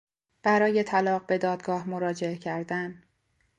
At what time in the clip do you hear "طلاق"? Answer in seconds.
0.83-1.25